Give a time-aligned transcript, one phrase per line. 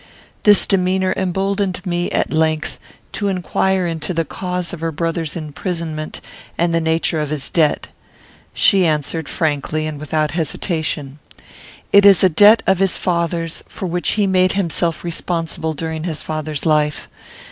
[0.41, 2.79] This demeanour emboldened me, at length,
[3.11, 6.21] to inquire into the cause of her brother's imprisonment,
[6.57, 7.89] and the nature of his debt.
[8.51, 11.19] She answered frankly and without hesitation:
[11.93, 16.23] "It is a debt of his father's, for which he made himself responsible during his
[16.23, 17.07] father's life.